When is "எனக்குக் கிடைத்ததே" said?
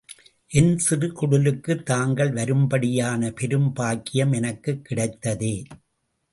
4.31-5.55